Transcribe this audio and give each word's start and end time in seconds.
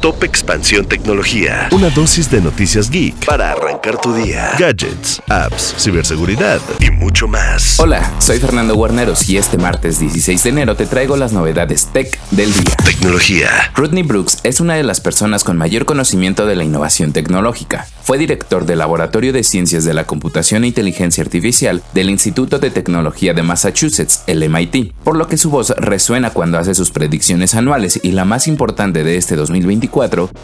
Top 0.00 0.24
Expansión 0.24 0.86
Tecnología. 0.86 1.68
Una 1.72 1.90
dosis 1.90 2.30
de 2.30 2.40
noticias 2.40 2.88
geek 2.88 3.26
para 3.26 3.52
arrancar 3.52 4.00
tu 4.00 4.14
día. 4.14 4.52
Gadgets, 4.58 5.20
apps, 5.28 5.74
ciberseguridad 5.76 6.58
y 6.80 6.90
mucho 6.90 7.28
más. 7.28 7.78
Hola, 7.78 8.10
soy 8.18 8.38
Fernando 8.38 8.74
Guarneros 8.74 9.28
y 9.28 9.36
este 9.36 9.58
martes 9.58 9.98
16 10.00 10.42
de 10.42 10.48
enero 10.48 10.74
te 10.74 10.86
traigo 10.86 11.18
las 11.18 11.34
novedades 11.34 11.88
tech 11.92 12.18
del 12.30 12.50
día. 12.50 12.76
Tecnología. 12.82 13.50
Rodney 13.74 14.02
Brooks 14.02 14.38
es 14.42 14.60
una 14.60 14.74
de 14.74 14.84
las 14.84 15.00
personas 15.00 15.44
con 15.44 15.58
mayor 15.58 15.84
conocimiento 15.84 16.46
de 16.46 16.56
la 16.56 16.64
innovación 16.64 17.12
tecnológica. 17.12 17.86
Fue 18.02 18.16
director 18.16 18.64
del 18.64 18.78
Laboratorio 18.78 19.32
de 19.34 19.44
Ciencias 19.44 19.84
de 19.84 19.94
la 19.94 20.04
Computación 20.04 20.64
e 20.64 20.68
Inteligencia 20.68 21.22
Artificial 21.22 21.82
del 21.92 22.08
Instituto 22.08 22.58
de 22.58 22.70
Tecnología 22.70 23.34
de 23.34 23.42
Massachusetts, 23.42 24.22
el 24.26 24.48
MIT, 24.48 24.92
por 25.04 25.16
lo 25.16 25.28
que 25.28 25.36
su 25.36 25.50
voz 25.50 25.70
resuena 25.76 26.30
cuando 26.30 26.58
hace 26.58 26.74
sus 26.74 26.90
predicciones 26.90 27.54
anuales 27.54 28.00
y 28.02 28.12
la 28.12 28.24
más 28.24 28.48
importante 28.48 29.04
de 29.04 29.16
este 29.16 29.36
2024 29.36 29.89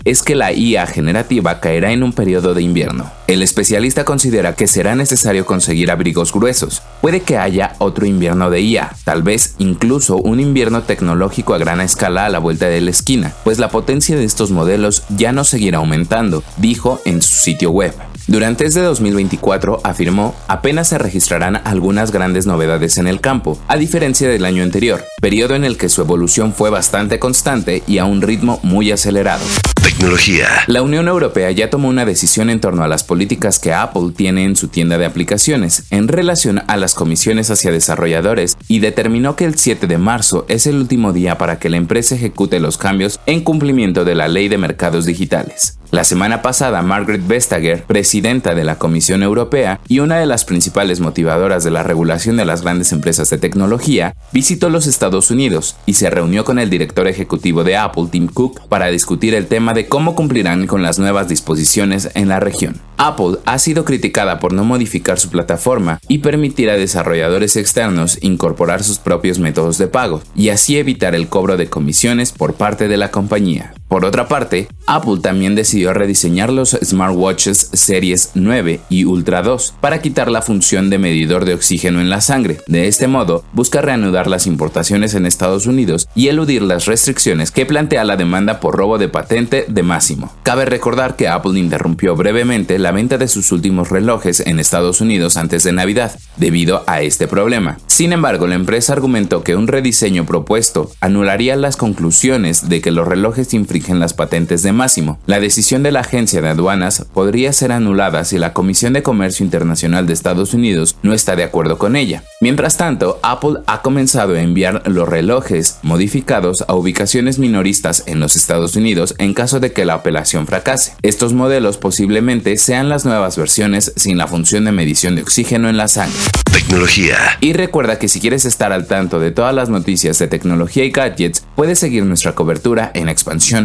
es 0.04 0.22
que 0.22 0.34
la 0.34 0.52
IA 0.52 0.86
generativa 0.86 1.60
caerá 1.60 1.92
en 1.92 2.02
un 2.02 2.12
periodo 2.12 2.54
de 2.54 2.62
invierno. 2.62 3.10
El 3.26 3.42
especialista 3.42 4.04
considera 4.04 4.54
que 4.54 4.66
será 4.66 4.94
necesario 4.94 5.46
conseguir 5.46 5.90
abrigos 5.90 6.32
gruesos. 6.32 6.82
Puede 7.00 7.20
que 7.20 7.38
haya 7.38 7.74
otro 7.78 8.06
invierno 8.06 8.50
de 8.50 8.60
IA, 8.60 8.92
tal 9.04 9.22
vez 9.22 9.54
incluso 9.58 10.16
un 10.16 10.40
invierno 10.40 10.82
tecnológico 10.82 11.54
a 11.54 11.58
gran 11.58 11.80
escala 11.80 12.26
a 12.26 12.28
la 12.28 12.38
vuelta 12.38 12.66
de 12.66 12.80
la 12.80 12.90
esquina, 12.90 13.32
pues 13.44 13.58
la 13.58 13.70
potencia 13.70 14.16
de 14.16 14.24
estos 14.24 14.50
modelos 14.50 15.04
ya 15.08 15.32
no 15.32 15.44
seguirá 15.44 15.78
aumentando, 15.78 16.42
dijo 16.56 17.00
en 17.04 17.22
su 17.22 17.36
sitio 17.36 17.70
web. 17.70 17.94
Durante 18.28 18.66
este 18.66 18.80
2024, 18.80 19.82
afirmó, 19.84 20.34
apenas 20.48 20.88
se 20.88 20.98
registrarán 20.98 21.60
algunas 21.62 22.10
grandes 22.10 22.44
novedades 22.44 22.98
en 22.98 23.06
el 23.06 23.20
campo, 23.20 23.56
a 23.68 23.76
diferencia 23.76 24.28
del 24.28 24.44
año 24.44 24.64
anterior, 24.64 25.04
periodo 25.22 25.54
en 25.54 25.64
el 25.64 25.76
que 25.76 25.88
su 25.88 26.00
evolución 26.00 26.52
fue 26.52 26.68
bastante 26.68 27.20
constante 27.20 27.84
y 27.86 27.98
a 27.98 28.04
un 28.04 28.22
ritmo 28.22 28.58
muy 28.64 28.90
acelerado. 28.90 29.44
Tecnología. 29.80 30.48
La 30.66 30.82
Unión 30.82 31.06
Europea 31.06 31.52
ya 31.52 31.70
tomó 31.70 31.86
una 31.86 32.04
decisión 32.04 32.50
en 32.50 32.60
torno 32.60 32.82
a 32.82 32.88
las 32.88 33.04
políticas 33.04 33.60
que 33.60 33.72
Apple 33.72 34.10
tiene 34.16 34.42
en 34.42 34.56
su 34.56 34.66
tienda 34.66 34.98
de 34.98 35.06
aplicaciones 35.06 35.84
en 35.90 36.08
relación 36.08 36.62
a 36.66 36.76
las 36.76 36.94
comisiones 36.94 37.52
hacia 37.52 37.70
desarrolladores 37.70 38.56
y 38.66 38.80
determinó 38.80 39.36
que 39.36 39.44
el 39.44 39.56
7 39.56 39.86
de 39.86 39.98
marzo 39.98 40.44
es 40.48 40.66
el 40.66 40.74
último 40.74 41.12
día 41.12 41.38
para 41.38 41.60
que 41.60 41.70
la 41.70 41.76
empresa 41.76 42.16
ejecute 42.16 42.58
los 42.58 42.76
cambios 42.76 43.20
en 43.26 43.42
cumplimiento 43.42 44.04
de 44.04 44.16
la 44.16 44.26
Ley 44.26 44.48
de 44.48 44.58
Mercados 44.58 45.06
Digitales. 45.06 45.78
La 45.96 46.04
semana 46.04 46.42
pasada, 46.42 46.82
Margaret 46.82 47.26
Vestager, 47.26 47.84
presidenta 47.84 48.54
de 48.54 48.64
la 48.64 48.76
Comisión 48.76 49.22
Europea 49.22 49.80
y 49.88 50.00
una 50.00 50.18
de 50.18 50.26
las 50.26 50.44
principales 50.44 51.00
motivadoras 51.00 51.64
de 51.64 51.70
la 51.70 51.84
regulación 51.84 52.36
de 52.36 52.44
las 52.44 52.60
grandes 52.60 52.92
empresas 52.92 53.30
de 53.30 53.38
tecnología, 53.38 54.14
visitó 54.30 54.68
los 54.68 54.86
Estados 54.86 55.30
Unidos 55.30 55.74
y 55.86 55.94
se 55.94 56.10
reunió 56.10 56.44
con 56.44 56.58
el 56.58 56.68
director 56.68 57.08
ejecutivo 57.08 57.64
de 57.64 57.78
Apple, 57.78 58.08
Tim 58.10 58.26
Cook, 58.26 58.68
para 58.68 58.88
discutir 58.88 59.32
el 59.32 59.46
tema 59.46 59.72
de 59.72 59.88
cómo 59.88 60.14
cumplirán 60.14 60.66
con 60.66 60.82
las 60.82 60.98
nuevas 60.98 61.28
disposiciones 61.28 62.10
en 62.12 62.28
la 62.28 62.40
región. 62.40 62.78
Apple 62.98 63.38
ha 63.46 63.58
sido 63.58 63.86
criticada 63.86 64.38
por 64.38 64.52
no 64.52 64.64
modificar 64.64 65.18
su 65.18 65.30
plataforma 65.30 65.98
y 66.08 66.18
permitir 66.18 66.68
a 66.68 66.76
desarrolladores 66.76 67.56
externos 67.56 68.18
incorporar 68.20 68.84
sus 68.84 68.98
propios 68.98 69.38
métodos 69.38 69.78
de 69.78 69.86
pago, 69.86 70.20
y 70.34 70.50
así 70.50 70.76
evitar 70.76 71.14
el 71.14 71.28
cobro 71.28 71.56
de 71.56 71.70
comisiones 71.70 72.32
por 72.32 72.52
parte 72.52 72.86
de 72.86 72.98
la 72.98 73.10
compañía. 73.10 73.72
Por 73.88 74.04
otra 74.04 74.26
parte, 74.26 74.66
Apple 74.86 75.20
también 75.22 75.54
decidió 75.54 75.94
rediseñar 75.94 76.52
los 76.52 76.76
smartwatches 76.82 77.70
series 77.72 78.32
9 78.34 78.80
y 78.88 79.04
Ultra 79.04 79.42
2 79.42 79.74
para 79.80 80.00
quitar 80.00 80.30
la 80.30 80.42
función 80.42 80.90
de 80.90 80.98
medidor 80.98 81.44
de 81.44 81.54
oxígeno 81.54 82.00
en 82.00 82.10
la 82.10 82.20
sangre. 82.20 82.58
De 82.66 82.88
este 82.88 83.06
modo, 83.06 83.44
busca 83.52 83.80
reanudar 83.80 84.26
las 84.26 84.46
importaciones 84.46 85.14
en 85.14 85.24
Estados 85.24 85.66
Unidos 85.66 86.08
y 86.14 86.28
eludir 86.28 86.62
las 86.62 86.86
restricciones 86.86 87.52
que 87.52 87.64
plantea 87.66 88.04
la 88.04 88.16
demanda 88.16 88.58
por 88.58 88.76
robo 88.76 88.98
de 88.98 89.08
patente 89.08 89.66
de 89.68 89.82
Máximo. 89.82 90.32
Cabe 90.42 90.64
recordar 90.64 91.14
que 91.14 91.28
Apple 91.28 91.58
interrumpió 91.58 92.16
brevemente 92.16 92.78
la 92.78 92.92
venta 92.92 93.18
de 93.18 93.28
sus 93.28 93.52
últimos 93.52 93.90
relojes 93.90 94.40
en 94.40 94.58
Estados 94.58 95.00
Unidos 95.00 95.36
antes 95.36 95.62
de 95.62 95.72
Navidad, 95.72 96.18
debido 96.36 96.82
a 96.86 97.02
este 97.02 97.28
problema. 97.28 97.78
Sin 97.86 98.12
embargo, 98.12 98.46
la 98.46 98.56
empresa 98.56 98.92
argumentó 98.92 99.42
que 99.42 99.56
un 99.56 99.68
rediseño 99.68 100.26
propuesto 100.26 100.90
anularía 101.00 101.56
las 101.56 101.76
conclusiones 101.76 102.68
de 102.68 102.80
que 102.80 102.90
los 102.90 103.06
relojes 103.06 103.48
infringen 103.76 104.00
las 104.00 104.14
patentes 104.14 104.62
de 104.62 104.72
Máximo. 104.72 105.18
La 105.26 105.40
decisión 105.40 105.82
de 105.82 105.92
la 105.92 106.00
agencia 106.00 106.40
de 106.40 106.48
aduanas 106.48 107.06
podría 107.12 107.52
ser 107.52 107.72
anulada 107.72 108.24
si 108.24 108.38
la 108.38 108.52
Comisión 108.52 108.92
de 108.92 109.02
Comercio 109.02 109.44
Internacional 109.44 110.06
de 110.06 110.12
Estados 110.12 110.54
Unidos 110.54 110.96
no 111.02 111.12
está 111.12 111.36
de 111.36 111.44
acuerdo 111.44 111.78
con 111.78 111.96
ella. 111.96 112.22
Mientras 112.40 112.76
tanto, 112.76 113.18
Apple 113.22 113.60
ha 113.66 113.82
comenzado 113.82 114.34
a 114.34 114.40
enviar 114.40 114.82
los 114.86 115.08
relojes 115.08 115.78
modificados 115.82 116.64
a 116.68 116.74
ubicaciones 116.74 117.38
minoristas 117.38 118.04
en 118.06 118.20
los 118.20 118.36
Estados 118.36 118.76
Unidos 118.76 119.14
en 119.18 119.34
caso 119.34 119.60
de 119.60 119.72
que 119.72 119.84
la 119.84 119.94
apelación 119.94 120.46
fracase. 120.46 120.94
Estos 121.02 121.32
modelos 121.32 121.78
posiblemente 121.78 122.56
sean 122.56 122.88
las 122.88 123.04
nuevas 123.04 123.36
versiones 123.36 123.92
sin 123.96 124.18
la 124.18 124.26
función 124.26 124.64
de 124.64 124.72
medición 124.72 125.14
de 125.16 125.22
oxígeno 125.22 125.68
en 125.68 125.76
la 125.76 125.88
sangre. 125.88 126.16
Tecnología. 126.52 127.16
Y 127.40 127.52
recuerda 127.52 127.98
que 127.98 128.08
si 128.08 128.20
quieres 128.20 128.44
estar 128.44 128.72
al 128.72 128.86
tanto 128.86 129.20
de 129.20 129.30
todas 129.30 129.54
las 129.54 129.68
noticias 129.68 130.18
de 130.18 130.26
tecnología 130.26 130.84
y 130.84 130.90
gadgets, 130.90 131.44
puedes 131.54 131.78
seguir 131.78 132.04
nuestra 132.04 132.34
cobertura 132.34 132.90
en 132.94 133.08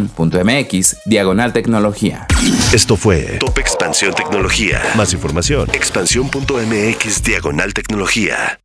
expansión.mx, 0.02 0.96
diagonal 1.06 1.52
tecnología. 1.52 2.26
Esto 2.72 2.96
fue 2.96 3.38
Top 3.38 3.58
Expansión 3.58 4.14
Tecnología. 4.14 4.80
Más 4.96 5.12
información. 5.12 5.68
Expansión.mx 5.72 7.22
diagonal 7.22 7.74
tecnología. 7.74 8.60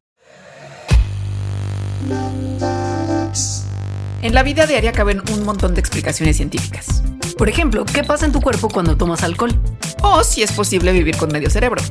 En 4.22 4.34
la 4.34 4.44
vida 4.44 4.66
diaria 4.66 4.92
caben 4.92 5.22
un 5.34 5.44
montón 5.44 5.74
de 5.74 5.80
explicaciones 5.80 6.38
científicas. 6.38 7.04
Por 7.38 7.50
ejemplo, 7.50 7.86
¿qué 7.86 8.04
pasa 8.04 8.26
en 8.26 8.32
tu 8.32 8.42
cuerpo 8.42 8.70
cuando 8.70 8.98
tomas 8.98 9.24
alcohol? 9.24 9.54
O 10.02 10.24
si 10.24 10.42
es 10.42 10.52
posible 10.52 10.92
vivir 10.92 11.18
con 11.18 11.32
medio 11.32 11.50
cerebro. 11.50 11.82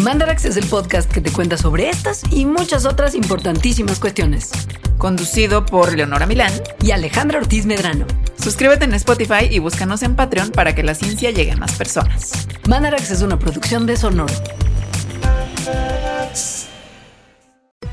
Mandarax 0.00 0.44
es 0.44 0.56
el 0.56 0.66
podcast 0.66 1.10
que 1.10 1.20
te 1.20 1.30
cuenta 1.30 1.56
sobre 1.56 1.88
estas 1.88 2.22
y 2.30 2.44
muchas 2.44 2.84
otras 2.84 3.14
importantísimas 3.14 4.00
cuestiones. 4.00 4.50
Conducido 4.98 5.64
por 5.64 5.96
Leonora 5.96 6.26
Milán 6.26 6.52
y 6.82 6.90
Alejandra 6.90 7.38
Ortiz 7.38 7.66
Medrano. 7.66 8.06
Suscríbete 8.42 8.86
en 8.86 8.94
Spotify 8.94 9.46
y 9.48 9.60
búscanos 9.60 10.02
en 10.02 10.16
Patreon 10.16 10.50
para 10.50 10.74
que 10.74 10.82
la 10.82 10.96
ciencia 10.96 11.30
llegue 11.30 11.52
a 11.52 11.56
más 11.56 11.76
personas. 11.76 12.48
Mandarax 12.68 13.12
es 13.12 13.22
una 13.22 13.38
producción 13.38 13.86
de 13.86 13.96
Sonoro. 13.96 14.34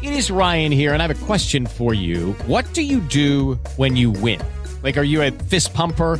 It 0.02 0.12
is 0.12 0.32
Ryan 0.32 0.72
here, 0.72 0.94
and 0.94 1.04
I 1.04 1.06
have 1.06 1.12
a 1.12 1.26
question 1.28 1.68
for 1.68 1.94
you. 1.94 2.36
What 2.48 2.66
do 2.74 2.82
you 2.82 3.00
do 3.00 3.60
when 3.78 3.96
you 3.96 4.10
win? 4.10 4.40
Like, 4.82 4.98
are 4.98 5.06
you 5.06 5.22
a 5.22 5.30
fist 5.50 5.72
pumper? 5.76 6.20